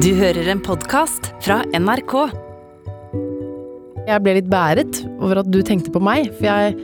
[0.00, 2.14] Du hører en podkast fra NRK.
[4.06, 6.76] Jeg ble litt bæret over at du tenkte på meg, for jeg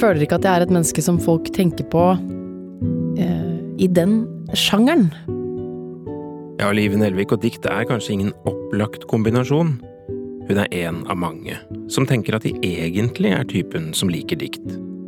[0.00, 2.04] føler ikke at jeg er et menneske som folk tenker på
[3.22, 4.24] eh, i den
[4.58, 5.08] sjangeren.
[6.60, 9.76] Ja, Live Nelvik og dikt er kanskje ingen opplagt kombinasjon.
[10.46, 11.58] Hun er en av mange
[11.92, 14.64] som tenker at de egentlig er typen som liker dikt,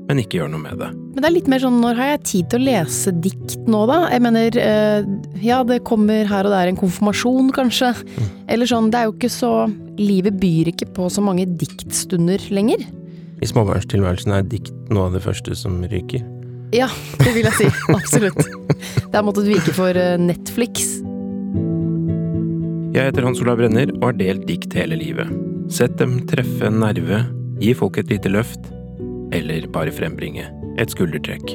[0.09, 0.88] men ikke gjør noe med det.
[0.96, 3.82] Men det er litt mer sånn, når har jeg tid til å lese dikt nå,
[3.91, 3.98] da?
[4.14, 5.09] Jeg mener, eh,
[5.45, 7.92] ja, det kommer her og der en konfirmasjon, kanskje.
[8.48, 9.52] Eller sånn, det er jo ikke så
[9.98, 12.84] Livet byr ikke på så mange diktstunder lenger.
[13.42, 16.23] I småbarnstilværelsen er dikt noe av det første som ryker.
[16.70, 16.87] Ja,
[17.18, 17.66] det vil jeg si.
[17.98, 18.38] Absolutt.
[18.38, 21.01] Det har måttet vike for eh, Netflix.
[22.95, 25.34] Jeg heter Hans Olav Brenner og har delt dikt hele livet.
[25.66, 27.24] Sett dem treffe en nerve,
[27.59, 28.70] gi folk et lite løft,
[29.34, 30.46] eller bare frembringe
[30.78, 31.55] et skuldertrekk.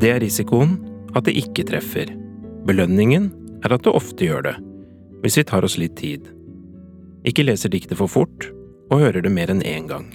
[0.00, 0.76] Det er risikoen
[1.16, 2.10] at det ikke treffer.
[2.68, 3.30] Belønningen
[3.64, 4.56] er at det ofte gjør det,
[5.22, 6.26] hvis vi tar oss litt tid.
[7.28, 8.48] Ikke leser diktet for fort,
[8.90, 10.08] og hører det mer enn én gang.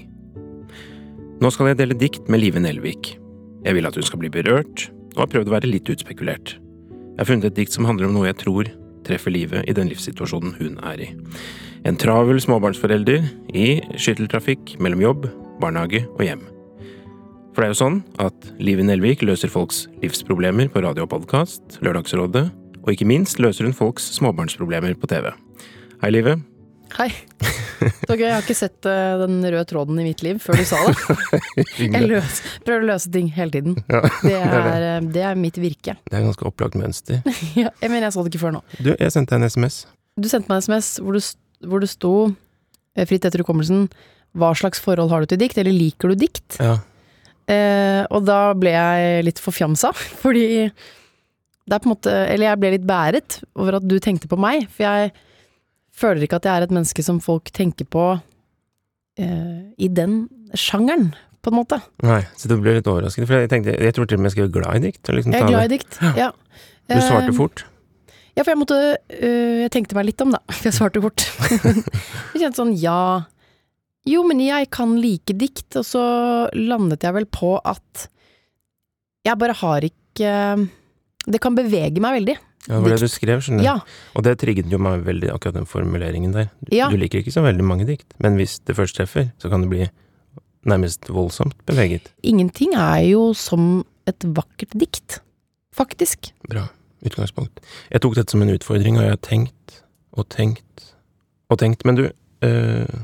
[1.42, 3.16] Nå skal jeg dele dikt med Live Nelvik.
[3.66, 6.58] Jeg vil at hun skal bli berørt, og har prøvd å være litt utspekulert.
[6.58, 8.70] Jeg har funnet et dikt som handler om noe jeg tror
[9.08, 11.10] treffer livet i den livssituasjonen hun er i.
[11.88, 13.24] En travel småbarnsforelder
[13.56, 15.28] i skytteltrafikk mellom jobb,
[15.62, 16.44] barnehage og hjem.
[17.58, 21.80] For det er jo sånn at Live Nelvik løser folks livsproblemer på radio og podkast,
[21.82, 22.44] Lørdagsrådet,
[22.84, 25.32] og ikke minst løser hun folks småbarnsproblemer på TV.
[26.04, 26.36] Hei, Live.
[27.00, 27.08] Hei.
[27.82, 30.68] Så gøy, jeg har ikke sett eh, den røde tråden i mitt liv før du
[30.70, 31.40] sa det.
[31.98, 33.74] Jeg løs, prøver å løse ting hele tiden.
[33.90, 35.96] Det er, eh, det er mitt virke.
[36.06, 37.24] Det er ganske opplagt mønster.
[37.58, 38.62] Ja, mener, jeg så det ikke før nå.
[38.78, 39.80] Du, jeg sendte deg en SMS.
[40.14, 42.14] Du sendte meg en SMS hvor det, st- hvor det sto,
[42.94, 43.88] eh, fritt etter hukommelsen,
[44.38, 46.62] hva slags forhold har du til dikt, eller liker du dikt?
[46.62, 46.78] Ja.
[47.48, 50.48] Eh, og da ble jeg litt forfjamsa, fordi
[51.68, 54.40] det er på en måte Eller jeg ble litt bæret over at du tenkte på
[54.40, 55.14] meg, for jeg
[55.98, 58.04] føler ikke at jeg er et menneske som folk tenker på
[59.20, 61.10] eh, i den sjangeren,
[61.44, 61.80] på en måte.
[62.04, 63.26] Nei, så du ble litt overrasket.
[63.30, 65.10] For jeg tenkte, jeg tror til og med jeg skrev glad i dikt.
[65.16, 65.98] Liksom Jeg er glad i dikt.
[66.18, 66.30] Ja.
[66.88, 67.66] Du svarte Eh, fort.
[68.38, 70.40] Ja, for jeg måtte øh, Jeg tenkte meg litt om, da.
[70.62, 71.24] Jeg svarte fort.
[72.36, 73.00] jeg kjente sånn ja.
[74.08, 76.04] Jo, men jeg kan like dikt, og så
[76.56, 78.08] landet jeg vel på at
[79.28, 80.36] jeg bare har ikke
[81.28, 82.38] Det kan bevege meg veldig.
[82.68, 83.68] Ja, det var det du skrev, skjønner du.
[83.68, 83.76] Ja.
[84.16, 86.48] Og det trigget jo meg veldig, akkurat den formuleringen der.
[86.72, 86.88] Ja.
[86.92, 89.72] Du liker ikke så veldig mange dikt, men hvis det først treffer, så kan det
[89.72, 89.90] bli
[90.68, 92.10] nærmest voldsomt beveget.
[92.28, 95.20] Ingenting er jo som et vakkert dikt.
[95.76, 96.32] Faktisk.
[96.48, 96.66] Bra
[97.06, 97.62] utgangspunkt.
[97.92, 99.78] Jeg tok dette som en utfordring, og jeg har tenkt
[100.18, 100.88] og tenkt
[101.52, 101.86] og tenkt.
[101.86, 102.08] Men du,
[102.44, 102.98] øh,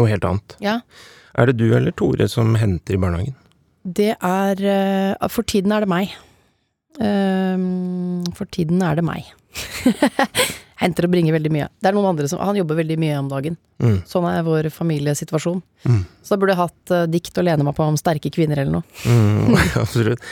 [0.00, 0.56] noe helt annet.
[0.64, 0.80] Ja.
[1.34, 3.34] Er det du eller Tore som henter i barnehagen?
[3.84, 6.14] Det er øh, For tiden er det meg.
[7.02, 9.26] Ehm, for tiden er det meg.
[10.82, 11.68] Henter og bringer veldig mye.
[11.80, 13.58] Det er noen andre som Han jobber veldig mye om dagen.
[13.82, 14.00] Mm.
[14.08, 15.62] Sånn er vår familiesituasjon.
[15.86, 16.02] Mm.
[16.22, 18.80] Så da burde jeg hatt eh, dikt å lene meg på om sterke kvinner eller
[18.80, 19.00] noe.
[19.06, 20.22] Mm, absolutt.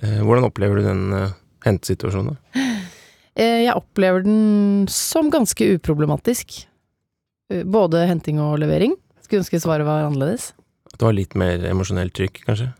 [0.00, 1.36] Eh, hvordan opplever du den uh,
[1.66, 2.38] hentesituasjonen?
[3.36, 6.62] Eh, jeg opplever den som ganske uproblematisk.
[7.52, 8.96] Eh, Både henting og levering.
[9.30, 10.48] Skulle ønske svaret var annerledes.
[10.90, 12.72] At det var litt mer emosjonelt trykk, kanskje?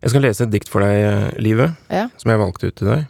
[0.00, 2.06] Jeg skal lese et dikt for deg, Livet, Ja.
[2.16, 3.02] som jeg valgte ut til deg.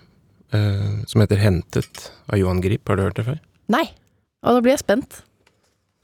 [0.54, 2.82] Uh, som heter 'Hentet' av Johan Grip.
[2.88, 3.38] Har du hørt det før?
[3.68, 3.86] Nei.
[4.42, 5.22] Og da blir jeg spent.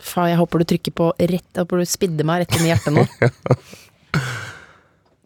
[0.01, 2.71] Faen, jeg håper du trykker på rett Jeg håper du spidder meg rett inn i
[2.71, 3.05] hjertet nå.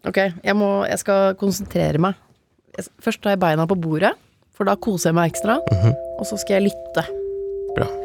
[0.05, 2.13] Ok, jeg må Jeg skal konsentrere meg.
[3.01, 4.13] Først tar jeg beina på bordet,
[4.53, 5.59] for da koser jeg meg ekstra.
[5.71, 5.93] Mhm.
[6.19, 7.05] Og så skal jeg lytte.
[7.75, 8.04] Bra.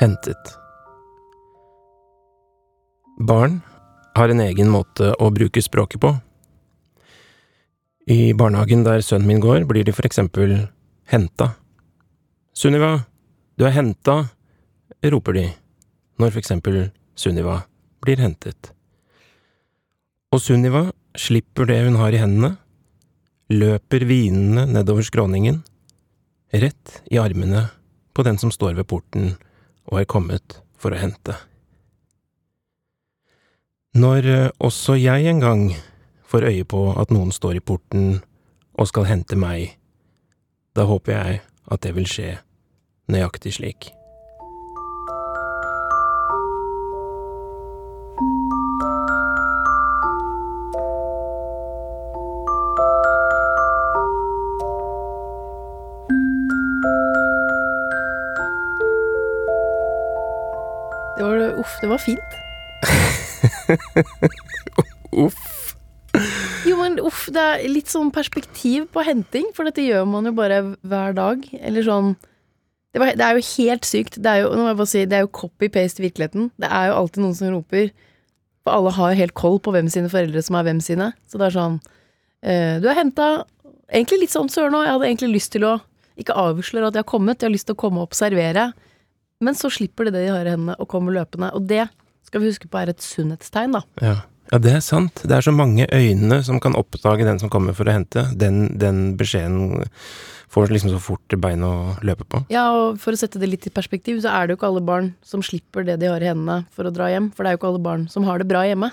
[0.00, 0.54] Hentet.
[3.18, 3.58] Barn
[4.14, 6.14] har en egen måte å bruke språket på.
[8.08, 10.54] I barnehagen der sønnen min går, blir de for eksempel
[11.12, 11.50] henta.
[12.56, 13.02] Sunniva,
[13.60, 14.14] du er henta,
[15.04, 15.44] roper de,
[16.16, 16.80] når for eksempel
[17.12, 17.58] Sunniva
[18.00, 18.72] blir hentet.
[20.32, 22.54] Og Sunniva slipper det hun har i hendene,
[23.52, 25.60] løper hvinende nedover skråningen,
[26.56, 27.66] rett i armene
[28.16, 29.34] på den som står ved porten
[29.90, 31.36] og er kommet for å hente.
[33.98, 35.62] Når eh, også jeg en gang
[36.30, 38.20] får øye på at noen står i porten
[38.78, 39.74] og skal hente meg,
[40.78, 41.40] da håper jeg
[41.70, 42.36] at det vil skje
[43.10, 43.90] nøyaktig slik.
[61.60, 62.38] Uff, det var fint.
[65.24, 65.76] Uff.
[66.66, 70.34] Jo, men uff, det er litt sånn perspektiv på henting, for dette gjør man jo
[70.36, 71.46] bare hver dag.
[71.60, 72.16] Eller sånn
[72.90, 74.18] Det, var, det er jo helt sykt.
[74.18, 76.50] Det er jo, nå må jeg bare si, det er jo copy-paste virkeligheten.
[76.58, 77.92] Det er jo alltid noen som roper.
[78.66, 81.12] For alle har jo helt koll på hvem sine foreldre som er hvem sine.
[81.30, 83.30] Så det er sånn øh, Du er henta
[83.90, 84.84] Egentlig litt sånn søren òg.
[84.86, 85.72] Jeg hadde egentlig lyst til å
[86.20, 88.68] ikke avsløre at jeg har kommet, jeg har lyst til å komme og observere.
[89.40, 91.48] Men så slipper de det de har i hendene, og kommer løpende.
[91.56, 91.86] Og det
[92.28, 93.80] skal vi huske på er et sunnhetstegn, da.
[94.04, 94.16] Ja.
[94.52, 95.22] ja, det er sant.
[95.24, 98.26] Det er så mange øyne som kan oppdage den som kommer for å hente.
[98.36, 99.88] Den, den beskjeden
[100.50, 101.72] får liksom så fort bein å
[102.04, 102.42] løpe på.
[102.52, 104.84] Ja, og for å sette det litt i perspektiv, så er det jo ikke alle
[104.84, 107.30] barn som slipper det de har i hendene for å dra hjem.
[107.32, 108.90] For det er jo ikke alle barn som har det bra hjemme.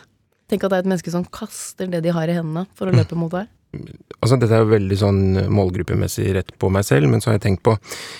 [0.47, 2.95] Tenk at det er et menneske som kaster det de har i hendene for å
[2.95, 3.51] løpe mot deg.
[4.21, 5.21] Altså, dette er jo veldig sånn
[5.51, 7.75] målgruppemessig rett på meg selv, men så har jeg tenkt på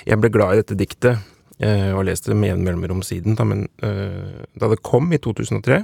[0.06, 1.24] Jeg ble glad i dette diktet,
[1.59, 5.12] eh, og har lest det med jevn mellomrom siden, da, men eh, da det kom
[5.13, 5.83] i 2003,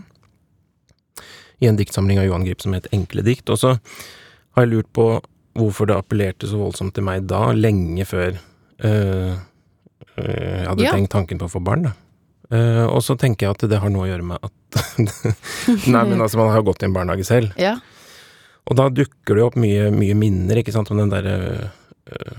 [1.63, 4.89] i en diktsamling av Johan Grip som het Enkle dikt, og så har jeg lurt
[4.95, 5.07] på
[5.57, 8.35] hvorfor det appellerte så voldsomt til meg da, lenge før
[8.83, 9.33] eh,
[10.17, 10.95] eh, jeg hadde Ja.
[10.97, 11.93] tenkt tanken på å få barn, da.
[12.53, 14.51] Uh, og så tenker jeg at det har noe å gjøre med at
[15.89, 17.53] Nei, men altså, man har jo gått i en barnehage selv.
[17.57, 17.77] Ja.
[18.69, 21.33] Og da dukker det opp mye, mye minner, ikke sant, om den derre
[22.13, 22.35] øh,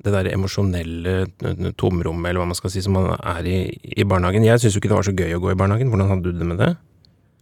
[0.00, 1.26] Det der emosjonelle
[1.76, 3.58] tomrommet, eller hva man skal si, som man er i
[4.00, 4.46] i barnehagen.
[4.46, 5.90] Jeg syns jo ikke det var så gøy å gå i barnehagen.
[5.92, 6.70] Hvordan hadde du det med det?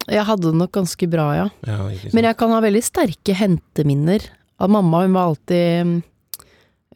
[0.08, 1.46] Jeg hadde det nok ganske bra, ja.
[1.68, 1.78] Ja.
[2.16, 4.24] Men jeg kan ha veldig sterke henteminner
[4.58, 5.04] av mamma.
[5.04, 6.02] Hun var alltid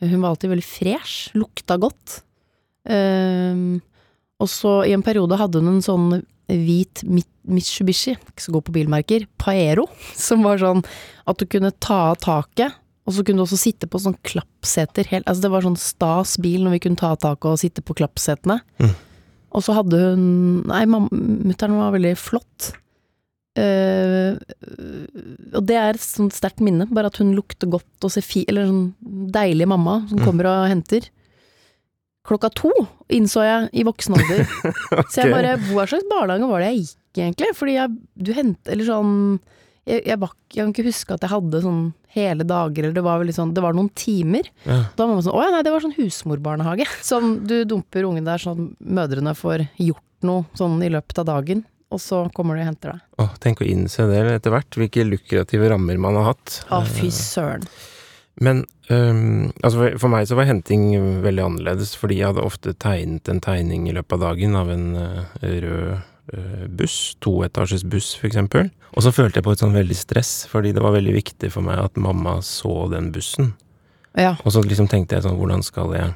[0.03, 1.31] Hun var alltid veldig fresh.
[1.39, 2.23] Lukta godt.
[2.83, 3.79] Um,
[4.43, 6.09] og så i en periode hadde hun en sånn
[6.51, 9.87] hvit Mitsubishi, ikke så god på bilmerker, Paero,
[10.19, 10.83] som var sånn
[11.29, 15.09] at du kunne ta av taket, og så kunne du også sitte på sånn klappseter.
[15.11, 17.83] Helt, altså det var sånn stas bil når vi kunne ta tak taket og sitte
[17.83, 18.61] på klappsetene.
[18.79, 18.93] Mm.
[19.53, 20.23] Og så hadde hun
[20.71, 22.71] Nei, mutter'n var veldig flott.
[23.59, 24.39] Uh,
[25.53, 28.47] og det er et sånt sterkt minne, bare at hun lukter godt og ser fi...
[28.49, 28.95] Eller sånn
[29.35, 30.25] deilig mamma som Mm.
[30.25, 31.11] kommer og henter.
[32.25, 32.71] Klokka to
[33.11, 34.47] innså jeg i voksen alder.
[35.11, 37.49] Så jeg bare Hva slags barnehage var det jeg gikk, egentlig?
[37.59, 39.17] Fordi jeg Du henter Eller sånn
[39.89, 41.83] jeg, jeg, bak, jeg kan ikke huske at jeg hadde sånn
[42.15, 44.49] hele dager, eller det var sånn Det var noen timer.
[44.67, 44.83] Ja.
[44.95, 46.87] Da var man sånn Å ja, nei, det var sånn husmorbarnehage.
[47.11, 51.65] Sånn du dumper ungen der sånn mødrene får gjort noe sånn i løpet av dagen,
[51.91, 53.01] og så kommer de og henter deg.
[53.25, 56.61] Åh, tenk å innse det etter hvert, hvilke lukrative rammer man har hatt.
[56.71, 57.67] Å, fy søren.
[58.41, 60.87] Men øhm, altså for, for meg så var henting
[61.25, 64.87] veldig annerledes, fordi jeg hadde ofte tegnet en tegning i løpet av dagen av en
[64.97, 65.91] øh, rød
[66.69, 68.71] buss, toetasjes buss for eksempel.
[68.93, 71.65] Og så følte jeg på et sånn veldig stress, fordi det var veldig viktig for
[71.67, 73.55] meg at mamma så den bussen.
[74.19, 74.37] Ja.
[74.45, 76.13] Og så liksom tenkte jeg sånn, hvordan skal jeg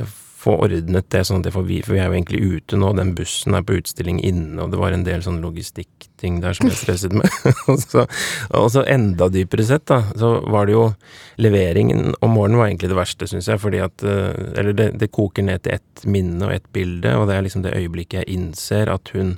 [0.00, 0.14] øh,
[0.46, 2.92] få ordnet det sånn at det får vi, for vi er jo egentlig ute nå,
[2.98, 6.70] den bussen er på utstilling inne, og det var en del sånn logistikkting der som
[6.70, 7.30] jeg stresset med.
[7.70, 8.06] og, så,
[8.54, 10.84] og så enda dypere sett, da, så var det jo
[11.42, 14.24] leveringen om morgenen var egentlig det verste, syns jeg, fordi at øh,
[14.56, 17.64] Eller det, det koker ned til ett minne og ett bilde, og det er liksom
[17.66, 19.36] det øyeblikket jeg innser at hun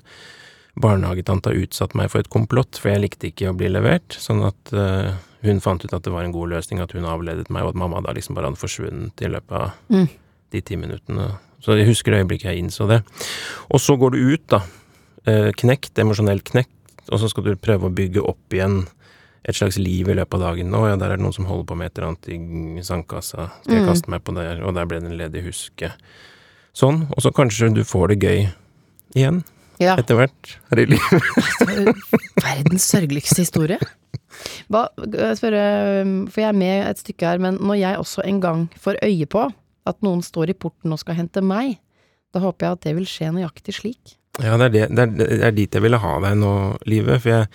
[0.79, 4.73] barnehagetanta utsatt meg for et komplott, for jeg likte ikke å bli levert, sånn at
[4.77, 7.75] uh, hun fant ut at det var en god løsning, at hun avledet meg, og
[7.75, 10.09] at mamma da liksom bare hadde forsvunnet i løpet av Mm.
[10.55, 11.31] De ti minuttene.
[11.65, 13.01] Så jeg husker det øyeblikket jeg innså det.
[13.71, 14.61] Og så går du ut, da.
[15.27, 16.71] eh, Knekt, emosjonelt knekt,
[17.11, 18.87] og så skal du prøve å bygge opp igjen
[19.49, 20.75] et slags liv i løpet av dagen.
[20.77, 23.49] Å ja, der er det noen som holder på med et eller annet i sandkassa.
[23.65, 23.89] Skal jeg Mm.
[23.89, 24.63] kaste meg på der?
[24.63, 25.93] Og der ble det en ledig huske.
[26.77, 27.07] Sånn.
[27.17, 28.53] Og så kanskje du får det gøy
[29.17, 29.43] igjen,
[29.81, 29.97] ja.
[29.97, 31.23] etter hvert her i livet.
[32.45, 33.79] Verdens sørgeligste historie.
[34.71, 35.63] Hva, jeg spørre,
[36.31, 39.27] for jeg er med et stykke her, men når jeg også en gang får øye
[39.27, 39.49] på
[39.89, 41.79] at noen står i porten og skal hente meg,
[42.35, 44.17] da håper jeg at det vil skje nøyaktig slik.
[44.39, 46.51] Ja, det er, det, det, er, det er dit jeg ville ha deg nå,
[46.87, 47.23] livet.
[47.25, 47.49] For jeg,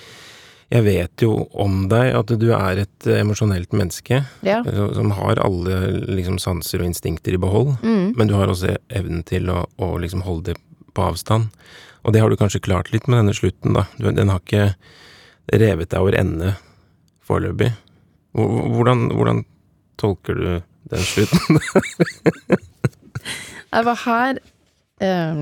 [0.73, 4.23] jeg vet jo om deg at du er et eh, emosjonelt menneske.
[4.43, 4.57] Ja.
[4.65, 5.77] Så- Som har alle
[6.17, 8.13] liksom sanser og instinkter i behold, Mm.
[8.17, 10.57] men du har også evnen til å, å liksom holde det
[10.93, 11.53] på avstand.
[12.03, 13.85] Og det har du kanskje klart litt med denne slutten, da.
[13.97, 14.73] Du, den har ikke
[15.53, 16.55] revet deg over ende
[17.23, 17.71] foreløpig.
[18.35, 19.43] Hvordan, hvordan
[20.01, 20.47] tolker du
[20.93, 21.59] den slutten?
[23.73, 24.37] Det var her
[25.01, 25.39] um...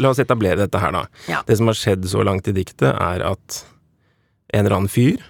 [0.00, 1.02] La oss etablere dette her, da.
[1.28, 1.42] Ja.
[1.46, 3.58] Det som har skjedd så langt i diktet, er at
[4.54, 5.20] en eller annen fyr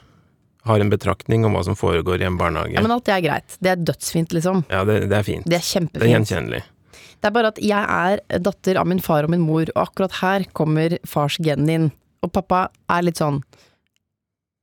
[0.68, 2.72] har en betraktning om hva som foregår i en barnehage.
[2.76, 3.56] ja, Men alt det er greit.
[3.60, 4.62] Det er dødsfint, liksom.
[4.72, 5.44] Ja, det, det er fint.
[5.44, 6.12] Det er Det er kjempefint.
[6.14, 6.62] gjenkjennelig.
[6.94, 10.16] Det er bare at jeg er datter av min far og min mor, og akkurat
[10.22, 11.90] her kommer farsgenen inn.
[12.24, 13.42] Og pappa er litt sånn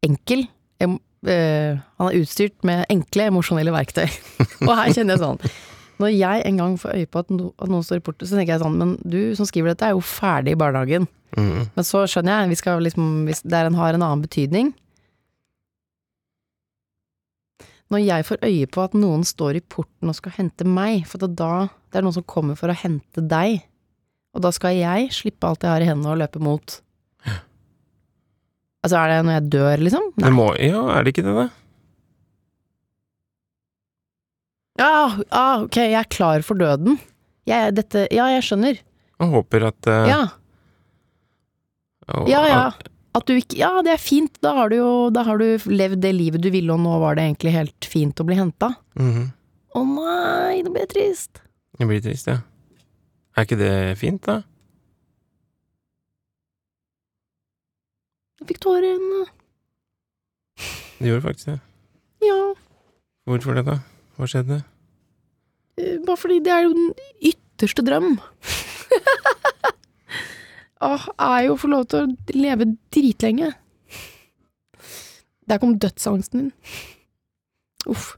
[0.05, 0.47] enkel.
[1.29, 4.07] Eh, han er utstyrt med enkle emosjonelle verktøy.
[4.67, 5.37] og her kjenner jeg sånn
[6.01, 8.39] Når jeg en gang får øye på at, no, at noen står i porten, så
[8.39, 11.05] tenker jeg sånn Men du som skriver dette, er jo ferdig i barnehagen.
[11.37, 11.67] Mm.
[11.75, 14.73] Men så skjønner jeg, vi skal liksom, hvis det en, har en annen betydning.
[17.91, 21.19] når jeg får øye på at noen står i porten og skal hente meg, for
[21.27, 23.65] da, det er noen som kommer for å hente deg,
[24.31, 26.77] og da skal jeg slippe alt jeg har i hendene og løpe mot.
[28.81, 30.05] Altså, er det når jeg dør, liksom?
[30.17, 31.47] Det må, ja, er det ikke det, da?
[34.79, 34.93] Ja,
[35.29, 36.95] ah, ok, jeg er klar for døden.
[37.49, 38.79] Jeg, dette, ja, jeg skjønner.
[39.21, 40.21] Og håper at uh, Ja,
[42.09, 42.63] og- ja, ja.
[43.13, 45.99] At du ikke Ja, det er fint, da har du jo da har du levd
[46.01, 48.71] det livet du ville, og nå var det egentlig helt fint å bli henta.
[48.95, 49.25] Mhm.
[49.75, 51.41] Å nei, nå blir trist.
[51.77, 52.39] Det blir trist, ja.
[53.35, 54.41] Er ikke det fint, da?
[58.41, 59.25] Jeg fikk tårer i øynene.
[61.01, 61.59] Det gjorde faktisk det.
[62.25, 62.39] Ja,
[63.29, 63.75] Hvorfor det, da?
[64.17, 64.57] Hva skjedde?
[65.77, 66.89] eh, bare fordi det er jo den
[67.31, 68.15] ytterste drøm.
[70.81, 73.51] Åh, er jo å få lov til å leve dritlenge.
[75.49, 76.51] Der kom dødsangsten din.
[77.89, 78.15] Uff.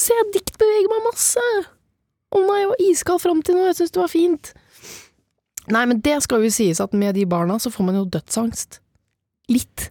[0.00, 1.44] Se, dikt beveger meg masse!
[2.34, 4.44] Å nei, jeg var iskald fram til nå, jeg syns det var fint.
[5.72, 8.80] Nei, men det skal jo sies at med de barna så får man jo dødsangst.
[9.52, 9.90] Litt.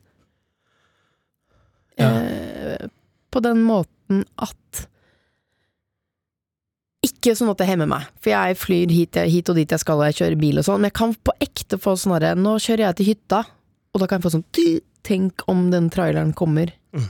[2.00, 2.10] Ja.
[2.10, 2.88] Eh,
[3.34, 4.88] på den måten at
[7.04, 10.00] Ikke sånn at det hemmer meg, for jeg flyr hit, hit og dit jeg skal
[10.00, 12.56] og jeg kjører bil og sånn, men jeg kan på ekte få sånn herre Nå
[12.64, 13.42] kjører jeg til hytta,
[13.92, 14.48] og da kan jeg få sånn
[15.04, 16.70] Tenk om den traileren kommer.
[16.96, 17.10] Mm.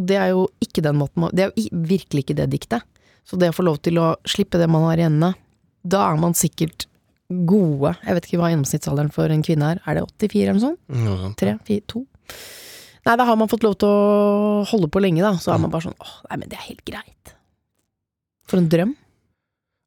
[0.00, 2.86] Og det er jo ikke den måten Det er jo virkelig ikke det diktet.
[3.28, 5.34] Så det å få lov til å slippe det man har i hendene,
[5.84, 6.86] da er man sikkert
[7.48, 9.80] gode Jeg vet ikke hva gjennomsnittsalderen for en kvinne er.
[9.84, 10.80] Er det 84 eller noe sånt?
[11.22, 11.38] Sånt.
[11.40, 11.56] Tre?
[11.68, 11.86] Fire?
[11.92, 12.04] To?
[13.04, 15.34] Nei, da har man fått lov til å holde på lenge, da.
[15.40, 17.34] Så er man bare sånn åh, nei, men det er helt greit.
[18.48, 18.94] For en drøm.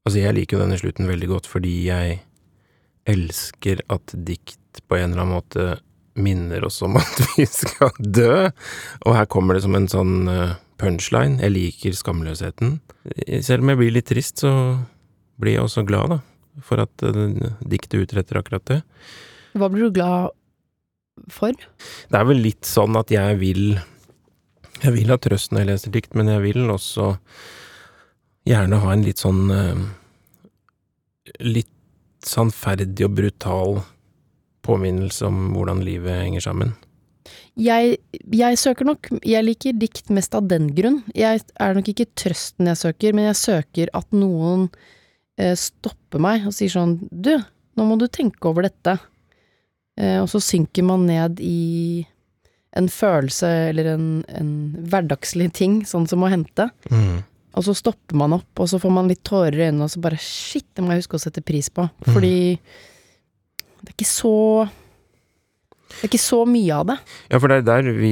[0.07, 2.21] Altså, jeg liker jo denne slutten veldig godt fordi jeg
[3.07, 5.65] elsker at dikt på en eller annen måte
[6.17, 8.47] minner oss om at vi skal dø.
[9.05, 11.41] Og her kommer det som en sånn eh, punchline.
[11.41, 12.77] Jeg liker skamløsheten.
[13.45, 14.51] Selv om jeg blir litt trist, så
[15.41, 16.21] blir jeg også glad, da.
[16.65, 18.81] For at eh, diktet utretter akkurat det.
[19.57, 20.33] Hva blir du glad
[21.33, 21.53] for?
[22.09, 23.63] Det er vel litt sånn at jeg vil
[24.77, 27.15] Jeg vil ha trøst når jeg leser dikt, men jeg vil også
[28.47, 29.85] gjerne ha en litt sånn eh,
[31.43, 31.73] Litt
[32.27, 33.79] sannferdig og brutal
[34.67, 36.73] påminnelse om hvordan livet henger sammen.
[37.57, 37.97] Jeg,
[38.31, 41.01] jeg søker nok Jeg liker dikt mest av den grunn.
[41.17, 44.67] Jeg er nok ikke trøsten jeg søker, men jeg søker at noen
[45.59, 47.35] stopper meg og sier sånn Du,
[47.77, 48.97] nå må du tenke over dette.
[49.97, 52.05] Eh, og så synker man ned i
[52.77, 54.51] en følelse eller en, en
[54.91, 56.67] hverdagslig ting, sånn som å hente.
[57.57, 60.01] Og så stopper man opp, og så får man litt tårer i øynene, og så
[60.03, 61.87] bare shit, det må jeg huske å sette pris på.
[62.05, 62.35] Fordi
[63.81, 64.35] det er ikke så
[65.87, 66.95] Det er ikke så mye av det.
[67.31, 68.11] Ja, for det er der vi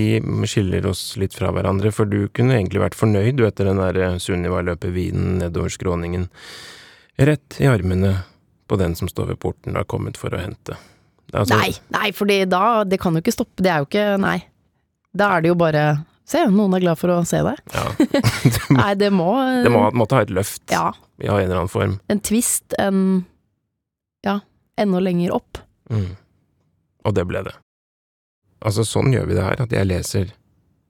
[0.49, 3.99] skiller oss litt fra hverandre, for du kunne egentlig vært fornøyd du etter den der
[4.01, 6.29] eh, Sunniva-løpevinen nedover skråningen.
[7.17, 8.17] Rett i armene
[8.67, 10.75] på den som står ved porten og har kommet for å hente.
[11.25, 13.63] Det altså- Nei, nei, da Det kan jo ikke stoppe.
[13.63, 14.43] Det er jo ikke Nei.
[15.15, 17.59] Da er det jo bare Se, noen er glad for å se deg.
[17.71, 17.83] Ja,
[18.79, 19.29] Nei, det må
[19.63, 20.91] det må, måtte ha et løft Ja.
[21.21, 21.99] i en eller annen form.
[22.09, 23.25] En twist, en
[24.25, 24.39] Ja,
[24.75, 25.59] enda lenger opp.
[25.89, 26.15] Mm.
[27.05, 27.53] Og det ble det.
[28.65, 30.31] Altså, sånn gjør vi det her, at jeg leser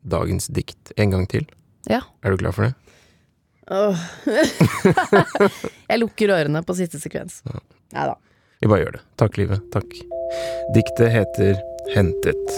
[0.08, 1.44] dagens dikt en gang til.
[1.90, 2.00] Ja.
[2.24, 2.76] Er du klar for det?
[3.72, 3.98] Åh.
[5.90, 7.42] jeg lukker ørene på siste sekvens.
[7.50, 7.62] Ja.
[7.96, 8.16] Nei da.
[8.62, 9.04] Vi bare gjør det.
[9.22, 9.66] Takk, livet.
[9.74, 9.98] Takk.
[10.76, 11.60] Diktet heter
[11.96, 12.56] Hentet.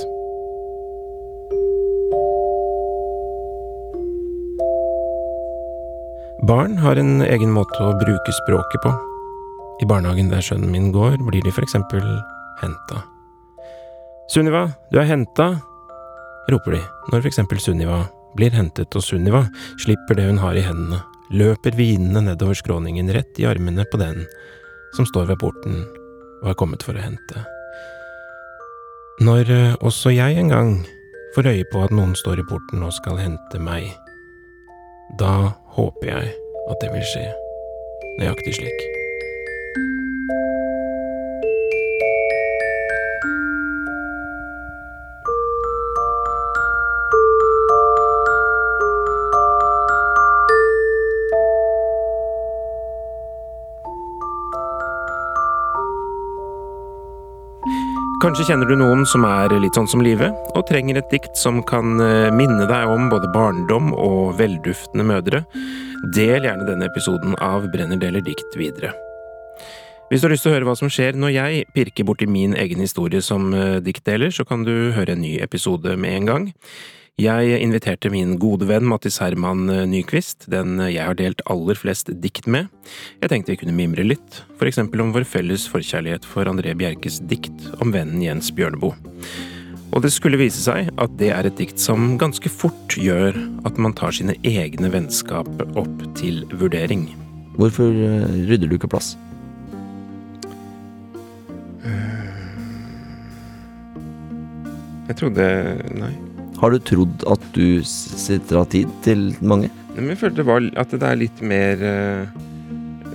[6.48, 8.92] Barn har en egen måte å bruke språket på.
[9.82, 12.04] I barnehagen der sønnen min går, blir de for eksempel
[12.62, 13.02] henta.
[14.32, 15.50] Sunniva, du er henta,
[16.52, 18.06] roper de når for eksempel Sunniva
[18.38, 19.46] blir hentet, og Sunniva
[19.82, 21.02] slipper det hun har i hendene,
[21.34, 24.24] løper hvinende nedover skråningen rett i armene på den
[24.96, 25.82] som står ved porten
[26.44, 27.44] og er kommet for å hente.
[29.26, 30.76] Når eh, også jeg en gang
[31.36, 33.90] får øye på at noen står i porten og skal hente meg,
[35.18, 37.26] da håper jeg at det vil skje
[38.22, 38.97] nøyaktig slik.
[58.18, 61.60] Kanskje kjenner du noen som er litt sånn som livet, og trenger et dikt som
[61.70, 65.44] kan eh, minne deg om både barndom og velduftende mødre.
[66.16, 68.96] Del gjerne denne episoden av Brenner deler dikt videre.
[70.10, 72.58] Hvis du har lyst til å høre hva som skjer når jeg pirker borti min
[72.58, 76.52] egen historie som eh, diktdeler, så kan du høre en ny episode med en gang.
[77.18, 82.46] Jeg inviterte min gode venn Mattis Herman Nyquist, den jeg har delt aller flest dikt
[82.46, 82.68] med.
[83.24, 87.18] Jeg tenkte vi kunne mimre litt, for eksempel om vår felles forkjærlighet for André Bjerkes
[87.26, 88.94] dikt om vennen Jens Bjørneboe.
[89.98, 93.34] Og det skulle vise seg at det er et dikt som ganske fort gjør
[93.66, 97.08] at man tar sine egne vennskap opp til vurdering.
[97.58, 99.16] Hvorfor eh, rydder du ikke plass?
[105.10, 105.52] Jeg trodde
[105.98, 106.14] Nei.
[106.58, 109.70] Har du trodd at du s- sitter av tid til mange?
[109.96, 110.46] Men jeg følte
[110.78, 112.26] at det er litt mer uh,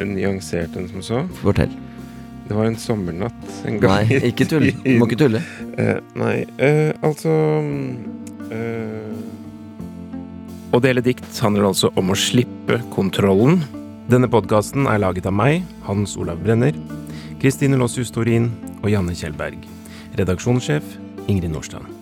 [0.03, 1.23] nyansert enn som så.
[1.43, 1.71] Fortell.
[2.49, 4.67] Det var en sommernatt en gang Nei, ikke tull.
[4.83, 5.41] Du må ikke tulle.
[5.79, 7.31] Uh, nei, uh, altså
[7.65, 7.87] mm,
[8.53, 9.15] eh,
[10.75, 13.61] Å dele dikt handler altså om å slippe kontrollen.
[14.11, 16.75] Denne podkasten er laget av meg, Hans Olav Brenner,
[17.43, 18.51] Kristine Lossius Torin
[18.83, 19.63] og Janne Kjellberg.
[20.19, 20.83] Redaksjonssjef
[21.31, 22.02] Ingrid Nordstrand.